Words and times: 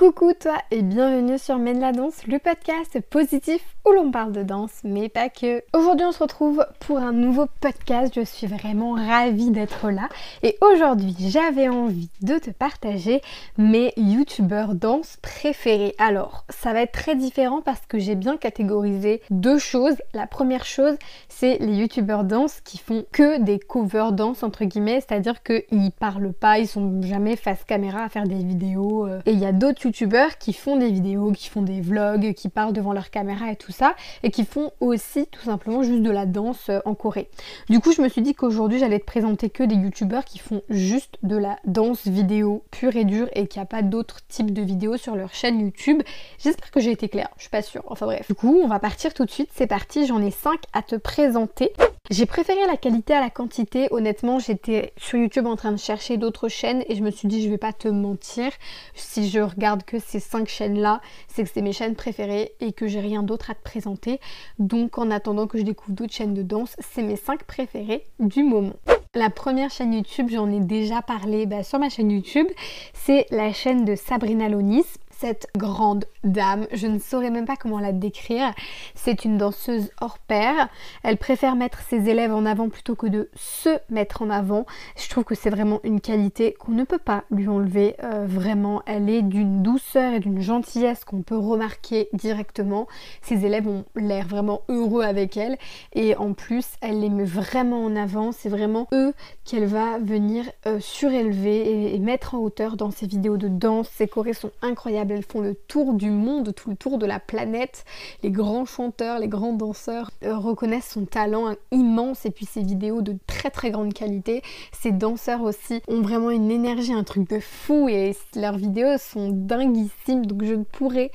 Coucou 0.00 0.32
toi 0.32 0.56
et 0.70 0.80
bienvenue 0.80 1.36
sur 1.36 1.58
Mène 1.58 1.78
la 1.78 1.92
danse, 1.92 2.26
le 2.26 2.38
podcast 2.38 2.98
positif 3.10 3.60
où 3.86 3.92
l'on 3.92 4.10
parle 4.10 4.32
de 4.32 4.42
danse, 4.42 4.80
mais 4.82 5.10
pas 5.10 5.28
que. 5.28 5.62
Aujourd'hui 5.74 6.06
on 6.06 6.12
se 6.12 6.22
retrouve 6.22 6.64
pour 6.80 6.98
un 6.98 7.12
nouveau 7.12 7.44
podcast, 7.60 8.14
je 8.16 8.24
suis 8.24 8.46
vraiment 8.46 8.92
ravie 8.92 9.50
d'être 9.50 9.90
là 9.90 10.08
et 10.42 10.56
aujourd'hui 10.62 11.14
j'avais 11.18 11.68
envie 11.68 12.08
de 12.22 12.38
te 12.38 12.48
partager 12.48 13.20
mes 13.58 13.92
youtubeurs 13.98 14.74
danse 14.74 15.18
préférés. 15.20 15.94
Alors 15.98 16.46
ça 16.48 16.72
va 16.72 16.80
être 16.80 16.92
très 16.92 17.14
différent 17.14 17.60
parce 17.60 17.84
que 17.86 17.98
j'ai 17.98 18.14
bien 18.14 18.38
catégorisé 18.38 19.20
deux 19.28 19.58
choses. 19.58 19.96
La 20.14 20.26
première 20.26 20.64
chose 20.64 20.96
c'est 21.28 21.58
les 21.58 21.74
youtubeurs 21.74 22.24
danse 22.24 22.62
qui 22.62 22.78
font 22.78 23.04
que 23.12 23.38
des 23.38 23.58
covers 23.58 24.12
danse 24.12 24.42
entre 24.44 24.64
guillemets, 24.64 25.02
c'est-à-dire 25.02 25.42
qu'ils 25.42 25.92
parlent 25.92 26.32
pas, 26.32 26.58
ils 26.58 26.68
sont 26.68 27.02
jamais 27.02 27.36
face 27.36 27.64
caméra 27.64 28.04
à 28.04 28.08
faire 28.08 28.24
des 28.24 28.42
vidéos 28.42 29.06
euh, 29.06 29.20
et 29.26 29.32
il 29.32 29.38
y 29.38 29.44
a 29.44 29.52
d'autres 29.52 29.89
youtubeurs 29.90 30.38
qui 30.38 30.52
font 30.52 30.76
des 30.76 30.88
vidéos, 30.88 31.32
qui 31.32 31.48
font 31.48 31.62
des 31.62 31.80
vlogs, 31.80 32.32
qui 32.34 32.48
parlent 32.48 32.72
devant 32.72 32.92
leur 32.92 33.10
caméra 33.10 33.50
et 33.50 33.56
tout 33.56 33.72
ça, 33.72 33.96
et 34.22 34.30
qui 34.30 34.44
font 34.44 34.70
aussi 34.78 35.26
tout 35.26 35.42
simplement 35.42 35.82
juste 35.82 36.02
de 36.02 36.10
la 36.10 36.26
danse 36.26 36.68
euh, 36.68 36.78
en 36.84 36.94
Corée. 36.94 37.28
Du 37.68 37.80
coup, 37.80 37.90
je 37.90 38.00
me 38.00 38.08
suis 38.08 38.22
dit 38.22 38.34
qu'aujourd'hui, 38.34 38.78
j'allais 38.78 39.00
te 39.00 39.04
présenter 39.04 39.50
que 39.50 39.64
des 39.64 39.74
youtubeurs 39.74 40.24
qui 40.24 40.38
font 40.38 40.62
juste 40.70 41.16
de 41.24 41.36
la 41.36 41.58
danse 41.64 42.06
vidéo 42.06 42.62
pure 42.70 42.94
et 42.94 43.04
dure 43.04 43.28
et 43.34 43.48
qu'il 43.48 43.60
n'y 43.60 43.64
a 43.64 43.66
pas 43.66 43.82
d'autres 43.82 44.20
types 44.28 44.52
de 44.52 44.62
vidéos 44.62 44.96
sur 44.96 45.16
leur 45.16 45.34
chaîne 45.34 45.58
YouTube. 45.58 46.02
J'espère 46.38 46.70
que 46.70 46.78
j'ai 46.78 46.92
été 46.92 47.08
claire, 47.08 47.30
je 47.36 47.42
suis 47.42 47.50
pas 47.50 47.62
sûre. 47.62 47.82
Enfin 47.88 48.06
bref. 48.06 48.28
Du 48.28 48.34
coup, 48.34 48.60
on 48.62 48.68
va 48.68 48.78
partir 48.78 49.12
tout 49.12 49.24
de 49.24 49.30
suite, 49.30 49.50
c'est 49.52 49.66
parti, 49.66 50.06
j'en 50.06 50.22
ai 50.22 50.30
5 50.30 50.60
à 50.72 50.82
te 50.82 50.94
présenter. 50.94 51.72
J'ai 52.10 52.26
préféré 52.26 52.66
la 52.66 52.76
qualité 52.76 53.14
à 53.14 53.20
la 53.20 53.30
quantité. 53.30 53.86
Honnêtement, 53.92 54.40
j'étais 54.40 54.92
sur 54.96 55.16
YouTube 55.16 55.46
en 55.46 55.54
train 55.54 55.70
de 55.70 55.78
chercher 55.78 56.16
d'autres 56.16 56.48
chaînes 56.48 56.82
et 56.88 56.96
je 56.96 57.04
me 57.04 57.12
suis 57.12 57.28
dit, 57.28 57.40
je 57.40 57.48
vais 57.48 57.56
pas 57.56 57.72
te 57.72 57.86
mentir. 57.86 58.50
Si 58.96 59.30
je 59.30 59.38
regarde 59.38 59.84
que 59.84 60.00
ces 60.00 60.18
5 60.18 60.48
chaînes-là, 60.48 61.02
c'est 61.28 61.44
que 61.44 61.50
c'est 61.54 61.62
mes 61.62 61.72
chaînes 61.72 61.94
préférées 61.94 62.50
et 62.58 62.72
que 62.72 62.88
j'ai 62.88 62.98
rien 62.98 63.22
d'autre 63.22 63.52
à 63.52 63.54
te 63.54 63.62
présenter. 63.62 64.18
Donc, 64.58 64.98
en 64.98 65.08
attendant 65.12 65.46
que 65.46 65.56
je 65.56 65.62
découvre 65.62 65.92
d'autres 65.92 66.12
chaînes 66.12 66.34
de 66.34 66.42
danse, 66.42 66.74
c'est 66.80 67.04
mes 67.04 67.14
5 67.14 67.44
préférées 67.44 68.04
du 68.18 68.42
moment. 68.42 68.74
La 69.14 69.30
première 69.30 69.70
chaîne 69.70 69.92
YouTube, 69.92 70.30
j'en 70.30 70.50
ai 70.50 70.58
déjà 70.58 71.02
parlé 71.02 71.46
bah, 71.46 71.62
sur 71.62 71.78
ma 71.78 71.90
chaîne 71.90 72.10
YouTube, 72.10 72.48
c'est 72.92 73.26
la 73.30 73.52
chaîne 73.52 73.84
de 73.84 73.94
Sabrina 73.94 74.48
Lonis 74.48 74.86
cette 75.20 75.48
grande 75.54 76.06
dame. 76.24 76.66
Je 76.72 76.86
ne 76.86 76.98
saurais 76.98 77.30
même 77.30 77.44
pas 77.44 77.56
comment 77.56 77.78
la 77.78 77.92
décrire. 77.92 78.54
C'est 78.94 79.26
une 79.26 79.36
danseuse 79.36 79.90
hors 80.00 80.18
pair. 80.18 80.68
Elle 81.02 81.18
préfère 81.18 81.56
mettre 81.56 81.80
ses 81.82 82.08
élèves 82.08 82.32
en 82.32 82.46
avant 82.46 82.70
plutôt 82.70 82.94
que 82.94 83.06
de 83.06 83.28
se 83.34 83.68
mettre 83.90 84.22
en 84.22 84.30
avant. 84.30 84.64
Je 84.96 85.08
trouve 85.10 85.24
que 85.24 85.34
c'est 85.34 85.50
vraiment 85.50 85.80
une 85.84 86.00
qualité 86.00 86.54
qu'on 86.58 86.72
ne 86.72 86.84
peut 86.84 86.98
pas 86.98 87.24
lui 87.30 87.48
enlever. 87.48 87.96
Euh, 88.02 88.24
vraiment, 88.26 88.82
elle 88.86 89.10
est 89.10 89.20
d'une 89.20 89.62
douceur 89.62 90.14
et 90.14 90.20
d'une 90.20 90.40
gentillesse 90.40 91.04
qu'on 91.04 91.20
peut 91.20 91.36
remarquer 91.36 92.08
directement. 92.14 92.88
Ses 93.20 93.44
élèves 93.44 93.68
ont 93.68 93.84
l'air 93.96 94.26
vraiment 94.26 94.62
heureux 94.70 95.02
avec 95.02 95.36
elle. 95.36 95.58
Et 95.92 96.16
en 96.16 96.32
plus, 96.32 96.66
elle 96.80 97.00
les 97.00 97.10
met 97.10 97.24
vraiment 97.24 97.84
en 97.84 97.94
avant. 97.94 98.32
C'est 98.32 98.48
vraiment 98.48 98.88
eux 98.92 99.12
qu'elle 99.44 99.66
va 99.66 99.98
venir 99.98 100.44
euh, 100.66 100.80
surélever 100.80 101.56
et, 101.56 101.94
et 101.94 101.98
mettre 101.98 102.34
en 102.34 102.38
hauteur 102.38 102.78
dans 102.78 102.90
ses 102.90 103.06
vidéos 103.06 103.36
de 103.36 103.48
danse. 103.48 103.90
Ses 103.90 104.08
chorés 104.08 104.32
sont 104.32 104.52
incroyables 104.62 105.09
elles 105.12 105.24
font 105.24 105.40
le 105.40 105.54
tour 105.54 105.94
du 105.94 106.10
monde, 106.10 106.54
tout 106.54 106.70
le 106.70 106.76
tour 106.76 106.98
de 106.98 107.06
la 107.06 107.20
planète. 107.20 107.84
Les 108.22 108.30
grands 108.30 108.64
chanteurs, 108.64 109.18
les 109.18 109.28
grands 109.28 109.52
danseurs 109.52 110.10
reconnaissent 110.22 110.90
son 110.90 111.04
talent 111.04 111.54
immense 111.70 112.26
et 112.26 112.30
puis 112.30 112.46
ses 112.46 112.62
vidéos 112.62 113.02
de 113.02 113.16
très 113.26 113.50
très 113.50 113.70
grande 113.70 113.92
qualité. 113.92 114.42
Ces 114.72 114.92
danseurs 114.92 115.42
aussi 115.42 115.82
ont 115.88 116.00
vraiment 116.00 116.30
une 116.30 116.50
énergie, 116.50 116.92
un 116.92 117.04
truc 117.04 117.28
de 117.28 117.40
fou 117.40 117.88
et 117.88 118.16
leurs 118.34 118.56
vidéos 118.56 118.98
sont 118.98 119.30
dinguissimes 119.30 120.26
donc 120.26 120.44
je 120.44 120.54
ne 120.54 120.64
pourrais 120.64 121.10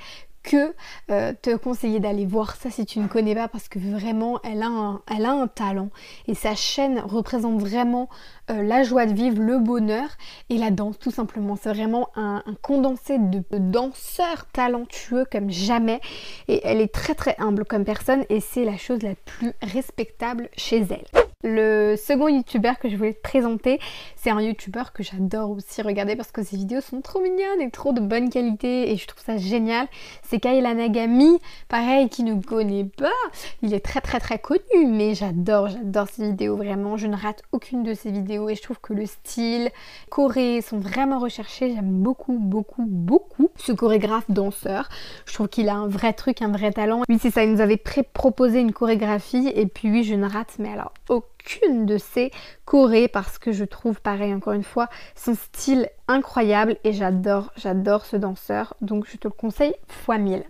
que 0.46 0.74
euh, 1.12 1.34
te 1.42 1.56
conseiller 1.56 2.00
d'aller 2.00 2.26
voir 2.26 2.56
ça 2.56 2.70
si 2.70 2.86
tu 2.86 3.00
ne 3.00 3.08
connais 3.08 3.36
pas 3.36 3.48
parce 3.48 3.68
que 3.68 3.80
vraiment 3.80 4.40
elle 4.44 4.62
a 4.62 4.68
un, 4.68 5.48
talent 5.48 5.90
et 6.28 6.34
sa 6.34 6.56
chaîne 6.56 7.00
représente 7.00 7.60
vraiment 7.60 8.10
euh, 8.50 8.62
la 8.64 8.84
joie 8.84 9.06
de 9.06 9.14
vivre, 9.14 9.42
le 9.42 9.60
bonheur 9.60 10.08
et 10.50 10.58
la 10.58 10.72
danse 10.72 10.98
tout 11.00 11.12
simplement. 11.12 11.56
C'est 11.56 11.74
vraiment 11.74 12.10
un, 12.16 12.44
condensé 12.62 13.18
de, 13.18 13.44
de 13.52 13.58
danseurs 13.58 14.46
talentueux 14.54 15.26
comme 15.32 15.50
jamais 15.50 16.00
et 16.48 16.62
elle 16.64 16.82
est 16.82 16.94
très 16.94 17.16
très 17.16 17.36
humble 17.40 17.66
comme 17.66 17.84
personne 17.84 18.24
et 18.30 18.40
c'est 18.40 18.66
la 18.66 18.78
chose 18.78 19.02
la 19.02 19.16
plus 19.16 19.54
respectable 19.62 20.50
chez 20.56 20.86
elle. 20.90 21.25
Le 21.44 21.96
second 21.96 22.28
youtubeur 22.28 22.80
que 22.80 22.90
je 22.90 22.96
voulais 22.96 23.14
te 23.14 23.22
présenter, 23.22 23.80
c'est 24.16 24.32
un 24.32 24.42
youtubeur 24.42 24.94
que 24.94 25.04
j'adore 25.04 25.52
aussi 25.52 25.82
regarder 25.84 26.16
parce 26.16 26.32
que 26.32 26.42
ses 26.42 26.58
vidéos 26.58 26.82
sont 26.82 27.02
trop 27.02 27.22
mignonnes 27.22 27.62
et 27.62 27.70
trop 27.70 27.94
de 27.94 28.00
bonne 28.00 28.30
qualité 28.30 28.92
et 28.92 28.98
je 28.98 29.06
trouve 29.06 29.24
ça 29.24 29.38
génial. 29.38 29.88
C'est 30.24 30.40
Kayla 30.40 30.74
Nagami, 30.74 31.38
pareil, 31.68 32.10
qui 32.10 32.24
ne 32.24 32.42
connaît 32.42 32.86
pas. 32.86 33.12
Il 33.62 33.74
est 33.76 33.86
très 33.86 34.02
très 34.02 34.20
très 34.20 34.40
connu, 34.40 34.88
mais 34.88 35.14
j'adore, 35.14 35.68
j'adore 35.68 36.08
ses 36.08 36.30
vidéos 36.30 36.56
vraiment. 36.56 36.98
Je 36.98 37.06
ne 37.06 37.16
rate 37.16 37.44
aucune 37.52 37.84
de 37.84 37.94
ses 37.94 38.12
vidéos 38.12 38.50
et 38.50 38.56
je 38.56 38.64
trouve 38.64 38.80
que 38.80 38.94
le 38.94 39.06
style, 39.06 39.70
choré 40.10 40.62
sont 40.62 40.80
vraiment 40.80 41.20
recherchés. 41.20 41.74
J'aime 41.76 42.02
beaucoup, 42.02 42.40
beaucoup, 42.40 42.86
beaucoup 42.88 43.52
ce 43.56 43.72
chorégraphe 43.72 44.30
danseur. 44.30 44.90
Je 45.28 45.34
trouve 45.34 45.50
qu'il 45.50 45.70
a 45.70 45.76
un 45.76 45.88
vrai 45.88 46.14
truc, 46.14 46.42
un 46.42 46.52
vrai 46.52 46.72
talent. 46.72 47.04
Oui, 47.08 47.20
c'est 47.22 47.32
ça, 47.32 47.44
il 47.44 47.52
nous 47.52 47.62
avait 47.62 47.78
pré-proposé 47.78 48.62
une 48.62 48.74
chorégraphie 48.74 49.52
et 49.54 49.68
puis 49.68 49.92
oui, 49.92 50.04
je 50.04 50.16
ne 50.16 50.28
rate, 50.28 50.56
mais 50.58 50.70
alors 50.70 50.94
aucun 51.10 51.35
de 51.72 51.98
ces 51.98 52.32
chorés 52.66 53.08
parce 53.08 53.38
que 53.38 53.52
je 53.52 53.66
trouve 53.66 54.02
pareil 54.02 54.34
encore 54.34 54.54
une 54.54 54.64
fois 54.64 54.90
son 55.16 55.36
style 55.36 55.90
incroyable 56.08 56.78
et 56.84 56.94
j'adore 56.94 57.52
j'adore 57.56 58.06
ce 58.06 58.16
danseur 58.16 58.76
donc 58.82 59.06
je 59.08 59.18
te 59.18 59.28
le 59.28 59.34
conseille 59.34 59.76
fois 59.88 60.18
mille. 60.18 60.44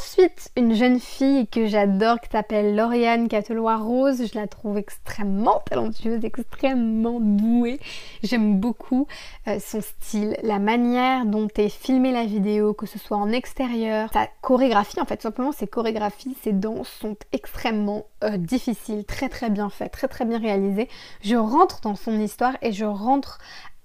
Ensuite, 0.00 0.50
une 0.56 0.74
jeune 0.74 0.98
fille 0.98 1.46
que 1.46 1.66
j'adore 1.66 2.20
qui 2.20 2.30
s'appelle 2.30 2.74
Lauriane 2.74 3.28
Catelois 3.28 3.76
Rose, 3.76 4.30
je 4.32 4.38
la 4.38 4.46
trouve 4.46 4.78
extrêmement 4.78 5.60
talentueuse, 5.68 6.24
extrêmement 6.24 7.20
douée. 7.20 7.78
J'aime 8.22 8.58
beaucoup 8.58 9.06
euh, 9.46 9.58
son 9.60 9.82
style, 9.82 10.38
la 10.42 10.58
manière 10.58 11.26
dont 11.26 11.48
est 11.54 11.68
filmée 11.68 12.12
la 12.12 12.24
vidéo, 12.24 12.72
que 12.72 12.86
ce 12.86 12.98
soit 12.98 13.18
en 13.18 13.30
extérieur, 13.30 14.08
sa 14.14 14.26
chorégraphie 14.40 15.02
en 15.02 15.04
fait, 15.04 15.20
simplement 15.20 15.52
ses 15.52 15.66
chorégraphies, 15.66 16.34
ses 16.42 16.52
danses 16.52 16.88
sont 16.88 17.16
extrêmement 17.32 18.06
euh, 18.24 18.38
difficiles, 18.38 19.04
très 19.04 19.28
très 19.28 19.50
bien 19.50 19.68
faites, 19.68 19.92
très 19.92 20.08
très 20.08 20.24
bien 20.24 20.38
réalisées. 20.38 20.88
Je 21.22 21.36
rentre 21.36 21.82
dans 21.82 21.94
son 21.94 22.18
histoire 22.18 22.56
et 22.62 22.72
je 22.72 22.86
rentre 22.86 23.38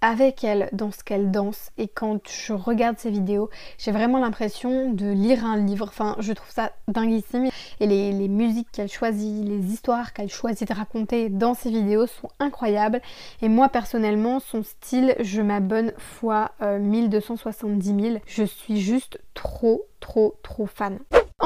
avec 0.05 0.43
elle 0.43 0.69
dans 0.71 0.91
ce 0.91 1.03
qu'elle 1.03 1.31
danse 1.31 1.71
et 1.79 1.87
quand 1.87 2.19
je 2.29 2.53
regarde 2.53 2.99
ses 2.99 3.09
vidéos, 3.09 3.49
j'ai 3.79 3.91
vraiment 3.91 4.19
l'impression 4.19 4.91
de 4.91 5.07
lire 5.07 5.43
un 5.43 5.57
livre. 5.57 5.87
Enfin, 5.87 6.15
je 6.19 6.31
trouve 6.31 6.51
ça 6.51 6.73
dinguissime. 6.87 7.49
Et 7.79 7.87
les, 7.87 8.27
musiques 8.27 8.67
qu'elle 8.71 8.87
choisit, 8.87 9.43
les 9.43 9.73
histoires 9.73 10.13
qu'elle 10.13 10.29
choisit 10.29 10.69
de 10.69 10.75
raconter 10.75 11.29
dans 11.29 11.55
ses 11.55 11.71
vidéos 11.71 12.05
sont 12.05 12.29
incroyables. 12.39 13.01
Et 13.41 13.49
moi 13.49 13.67
personnellement, 13.69 14.39
son 14.39 14.61
style, 14.61 15.15
je 15.21 15.41
m'abonne 15.41 15.91
fois 15.97 16.51
1270 16.61 17.89
euh, 17.89 18.01
000. 18.11 18.17
Je 18.27 18.43
suis 18.43 18.79
juste 18.79 19.19
trop, 19.33 19.87
trop, 19.99 20.35
trop 20.43 20.67
fan. 20.67 20.99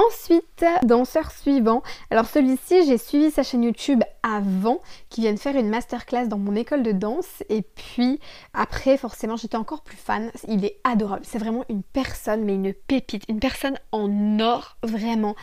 Ensuite, 0.07 0.63
danseur 0.83 1.29
suivant. 1.29 1.83
Alors 2.09 2.25
celui-ci, 2.25 2.85
j'ai 2.85 2.97
suivi 2.97 3.31
sa 3.31 3.43
chaîne 3.43 3.63
YouTube 3.63 4.01
avant 4.23 4.79
qu'il 5.09 5.23
vienne 5.23 5.37
faire 5.37 5.57
une 5.57 5.67
masterclass 5.67 6.27
dans 6.27 6.37
mon 6.37 6.55
école 6.55 6.83
de 6.83 6.93
danse. 6.93 7.43
Et 7.49 7.63
puis 7.63 8.21
après, 8.53 8.95
forcément, 8.95 9.35
j'étais 9.35 9.57
encore 9.57 9.81
plus 9.81 9.97
fan. 9.97 10.31
Il 10.47 10.63
est 10.63 10.79
adorable. 10.85 11.23
C'est 11.25 11.37
vraiment 11.37 11.65
une 11.67 11.83
personne, 11.83 12.45
mais 12.45 12.55
une 12.55 12.73
pépite. 12.73 13.25
Une 13.27 13.41
personne 13.41 13.77
en 13.91 14.39
or, 14.39 14.77
vraiment 14.83 15.35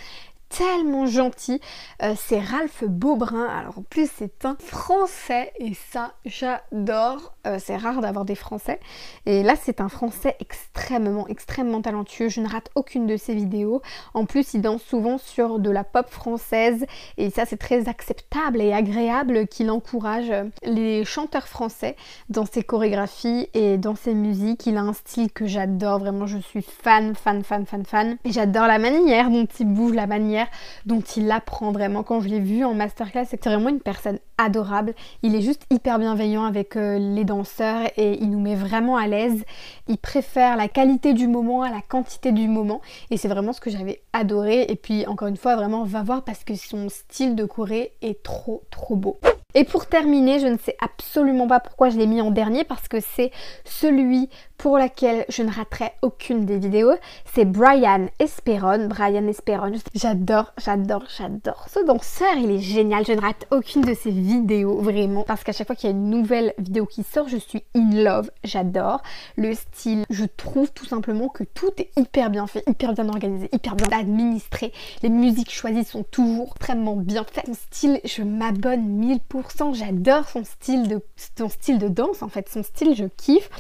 tellement 0.49 1.07
gentil. 1.07 1.61
Euh, 2.03 2.15
c'est 2.17 2.41
Ralph 2.41 2.85
Beaubrun. 2.85 3.47
Alors 3.47 3.79
en 3.79 3.83
plus 3.83 4.11
c'est 4.15 4.45
un 4.45 4.57
français 4.59 5.53
et 5.59 5.73
ça 5.75 6.15
j'adore. 6.25 7.35
Euh, 7.47 7.59
c'est 7.61 7.77
rare 7.77 8.01
d'avoir 8.01 8.25
des 8.25 8.35
français. 8.35 8.81
Et 9.27 9.43
là 9.43 9.55
c'est 9.61 9.81
un 9.81 9.89
français 9.89 10.37
extrêmement 10.41 11.27
extrêmement 11.29 11.83
talentueux. 11.83 12.29
Je 12.29 12.41
ne 12.41 12.49
rate 12.49 12.71
aucune 12.75 13.07
de 13.07 13.17
ses 13.17 13.35
vidéos. 13.35 13.83
En 14.15 14.25
plus 14.25 14.55
il 14.55 14.63
danse 14.63 14.83
souvent 14.83 15.19
sur 15.19 15.59
de 15.59 15.71
la 15.71 15.85
pop 15.85 16.09
française 16.09 16.87
et 17.17 17.31
ça 17.31 17.45
c'est 17.45 17.57
très 17.57 17.89
acceptable 17.89 18.61
et 18.61 18.73
agréable 18.73 19.47
qu'il 19.47 19.71
encourage 19.71 20.33
les 20.65 21.05
chanteurs 21.05 21.49
français 21.49 21.97
dans 22.29 22.47
ses 22.47 22.63
chorégraphies 22.63 23.49
et 23.55 23.79
dans 23.79 23.95
ses 23.95 24.15
musiques. 24.15 24.67
Il 24.67 24.77
a 24.77 24.83
un 24.83 24.93
style 24.93 25.33
que 25.33 25.47
j'adore. 25.47 25.99
Vraiment 25.99 26.27
je 26.27 26.39
suis 26.39 26.63
fan 26.63 27.15
fan 27.15 27.43
fan 27.43 27.67
fan 27.67 27.85
fan. 27.85 28.17
Et 28.25 28.33
j'adore 28.33 28.67
la 28.67 28.79
manière 28.79 29.31
dont 29.31 29.47
il 29.59 29.67
bouge, 29.67 29.95
la 29.95 30.07
manière 30.07 30.36
dont 30.85 31.01
il 31.01 31.31
apprend 31.31 31.73
vraiment. 31.73 32.03
Quand 32.03 32.21
je 32.21 32.29
l'ai 32.29 32.41
vu 32.41 32.65
en 32.65 32.75
masterclass, 32.75 33.27
c'est 33.29 33.45
vraiment 33.45 33.69
une 33.69 33.81
personne 33.81 34.19
adorable. 34.39 34.95
Il 35.23 35.35
est 35.35 35.41
juste 35.41 35.63
hyper 35.71 35.99
bienveillant 35.99 36.45
avec 36.45 36.77
euh, 36.77 36.99
les 36.99 37.25
danseurs 37.25 37.83
et 37.97 38.19
il 38.21 38.31
nous 38.31 38.41
met 38.41 38.55
vraiment 38.55 38.97
à 38.97 39.07
l'aise. 39.07 39.45
Il 39.89 39.99
préfère 39.99 40.57
la 40.57 40.69
qualité 40.69 41.15
du 41.15 41.27
moment 41.27 41.63
à 41.63 41.71
la 41.71 41.81
quantité 41.81 42.33
du 42.33 42.49
moment 42.49 42.81
et 43.11 43.17
c'est 43.17 43.29
vraiment 43.29 43.53
ce 43.53 43.61
que 43.61 43.71
j'avais 43.71 44.03
adoré. 44.13 44.67
Et 44.69 44.77
puis 44.77 45.07
encore 45.07 45.29
une 45.29 45.37
fois, 45.37 45.57
vraiment 45.57 45.85
va 45.85 46.03
voir 46.03 46.23
parce 46.23 46.45
que 46.45 46.55
son 46.55 46.89
style 46.89 47.35
de 47.35 47.45
Corée 47.45 47.93
est 48.03 48.23
trop 48.23 48.63
trop 48.71 48.97
beau. 48.97 49.19
Et 49.55 49.65
pour 49.65 49.87
terminer, 49.87 50.39
je 50.39 50.49
ne 50.49 50.59
sais 50.59 50.77
absolument 50.83 51.47
pas 51.47 51.61
pourquoi 51.61 51.89
je 51.89 51.97
l'ai 51.97 52.07
mis 52.07 52.21
en 52.21 52.31
dernier 52.31 52.65
parce 52.65 52.89
que 52.89 52.99
c'est 53.01 53.31
celui 53.65 54.29
pour 54.59 54.79
laquelle 54.79 55.25
je 55.29 55.43
ne 55.43 55.51
raterai 55.51 55.93
aucune 56.03 56.45
des 56.45 56.59
vidéos, 56.59 56.95
c'est 57.35 57.45
Brian 57.45 58.07
Esperon. 58.19 58.89
Brian 58.89 59.27
Esperon, 59.27 59.73
j'adore, 59.95 60.53
j'adore, 60.59 61.05
j'adore. 61.17 61.67
Ce 61.69 61.85
danseur, 61.85 62.35
il 62.37 62.51
est 62.51 62.61
génial. 62.61 63.05
Je 63.07 63.13
ne 63.13 63.21
rate 63.21 63.47
aucune 63.51 63.83
de 63.83 63.95
ses 63.95 64.11
vidéos, 64.11 64.81
vraiment. 64.81 65.23
Parce 65.23 65.45
qu'à 65.45 65.53
chaque 65.53 65.67
fois 65.67 65.77
qu'il 65.77 65.91
y 65.91 65.93
a 65.93 65.97
une 65.97 66.11
nouvelle 66.11 66.55
vidéo 66.59 66.87
qui 66.87 67.03
sort, 67.03 67.29
je 67.29 67.37
suis 67.37 67.63
in 67.75 67.91
love. 68.03 68.31
J'adore 68.45 69.03
le 69.37 69.55
style. 69.55 70.05
Je 70.11 70.25
trouve 70.25 70.71
tout 70.73 70.87
simplement 70.87 71.29
que 71.29 71.45
tout 71.45 71.71
est 71.79 71.91
hyper 71.97 72.31
bien 72.31 72.47
fait, 72.47 72.65
hyper 72.67 72.93
bien 72.93 73.09
organisé, 73.09 73.49
hyper 73.53 73.77
bien 73.77 73.99
administré. 73.99 74.73
Les 75.03 75.09
musiques 75.09 75.53
choisies 75.53 75.85
sont 75.85 76.05
toujours 76.05 76.53
extrêmement 76.57 76.97
bien 76.97 77.25
faites. 77.31 77.47
Son 77.47 77.55
style, 77.55 78.01
je 78.05 78.23
m'abonne 78.23 79.01
1000%. 79.01 79.75
J'adore 79.75 80.29
son 80.29 80.45
style 80.45 80.89
de 80.89 81.01
son 81.39 81.49
style 81.49 81.79
de 81.79 81.89
danse 81.89 82.23
en 82.23 82.29
fait. 82.29 82.49
Son 82.49 82.63
style, 82.63 82.95
je 82.95 83.05
kiffe. 83.05 83.51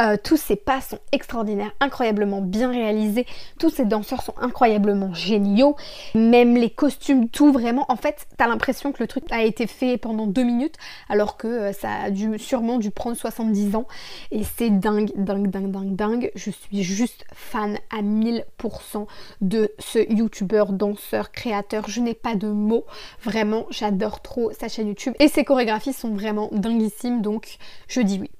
Euh, 0.00 0.16
tous 0.22 0.36
ces 0.36 0.56
pas 0.56 0.80
sont 0.80 0.98
extraordinaires, 1.12 1.72
incroyablement 1.80 2.42
bien 2.42 2.70
réalisés. 2.70 3.26
Tous 3.58 3.70
ces 3.70 3.84
danseurs 3.84 4.22
sont 4.22 4.34
incroyablement 4.38 5.14
géniaux. 5.14 5.76
Même 6.14 6.56
les 6.56 6.70
costumes, 6.70 7.28
tout 7.28 7.52
vraiment. 7.52 7.86
En 7.88 7.96
fait, 7.96 8.26
t'as 8.36 8.46
l'impression 8.46 8.92
que 8.92 9.02
le 9.02 9.06
truc 9.06 9.24
a 9.30 9.42
été 9.42 9.66
fait 9.66 9.96
pendant 9.96 10.26
deux 10.26 10.44
minutes, 10.44 10.76
alors 11.08 11.36
que 11.36 11.48
euh, 11.48 11.72
ça 11.72 11.88
a 11.90 12.38
sûrement 12.38 12.78
dû 12.78 12.90
prendre 12.90 13.16
70 13.16 13.76
ans. 13.76 13.86
Et 14.30 14.42
c'est 14.44 14.70
dingue, 14.70 15.10
dingue, 15.16 15.48
dingue, 15.48 15.70
dingue, 15.70 15.96
dingue. 15.96 16.30
Je 16.34 16.50
suis 16.50 16.82
juste 16.82 17.24
fan 17.32 17.78
à 17.90 18.02
1000% 18.02 19.06
de 19.40 19.72
ce 19.78 19.98
youtubeur, 20.12 20.72
danseur, 20.72 21.32
créateur. 21.32 21.88
Je 21.88 22.00
n'ai 22.00 22.14
pas 22.14 22.34
de 22.34 22.48
mots. 22.48 22.84
Vraiment, 23.22 23.66
j'adore 23.70 24.20
trop 24.20 24.52
sa 24.52 24.68
chaîne 24.68 24.88
YouTube. 24.88 25.14
Et 25.20 25.28
ses 25.28 25.44
chorégraphies 25.44 25.92
sont 25.92 26.10
vraiment 26.10 26.48
dinguissimes, 26.52 27.22
donc 27.22 27.56
je 27.88 28.00
dis 28.00 28.18
oui. 28.20 28.30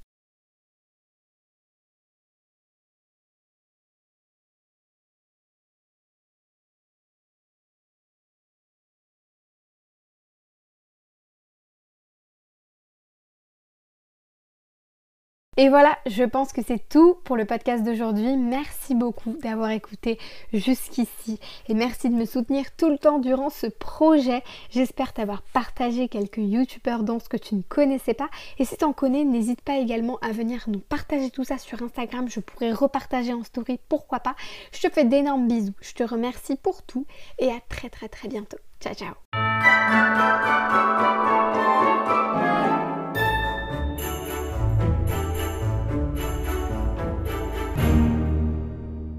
Et 15.59 15.71
voilà, 15.71 15.97
je 16.05 16.23
pense 16.23 16.53
que 16.53 16.61
c'est 16.67 16.87
tout 16.87 17.15
pour 17.25 17.35
le 17.35 17.47
podcast 17.47 17.83
d'aujourd'hui. 17.83 18.37
Merci 18.37 18.95
beaucoup 18.95 19.33
d'avoir 19.43 19.71
écouté 19.71 20.19
jusqu'ici 20.53 21.41
et 21.69 21.75
merci 21.75 22.11
de 22.11 22.15
me 22.15 22.27
soutenir 22.27 22.77
tout 22.77 22.91
le 22.91 22.99
temps 22.99 23.19
durant 23.19 23.49
ce 23.49 23.67
projet. 23.67 24.43
J'espère 24.69 25.15
t'avoir 25.15 25.41
partagé 25.41 26.09
quelques 26.09 26.37
youtubeurs 26.37 27.05
danse 27.05 27.29
que 27.29 27.39
tu 27.39 27.55
ne 27.55 27.63
connaissais 27.63 28.13
pas. 28.13 28.29
Et 28.59 28.67
si 28.67 28.77
tu 28.77 28.85
en 28.85 28.93
connais, 28.93 29.25
n'hésite 29.25 29.63
pas 29.63 29.79
également 29.79 30.19
à 30.21 30.33
venir 30.33 30.65
nous 30.69 30.81
partager 30.81 31.31
tout 31.31 31.45
ça 31.45 31.57
sur 31.57 31.83
Instagram. 31.83 32.29
Je 32.29 32.41
pourrais 32.41 32.73
repartager 32.73 33.33
en 33.33 33.43
story, 33.43 33.81
pourquoi 33.89 34.21
pas. 34.21 34.37
Je 34.73 34.87
te 34.87 34.93
fais 34.93 35.05
d'énormes 35.05 35.49
bisous. 35.49 35.73
Je 35.81 35.95
te 35.95 36.03
remercie 36.03 36.57
pour 36.57 36.83
tout 36.83 37.07
et 37.39 37.49
à 37.49 37.61
très 37.71 37.89
très 37.89 38.09
très 38.09 38.29
bientôt. 38.29 38.59
Ciao 38.79 38.95
ciao 38.95 39.15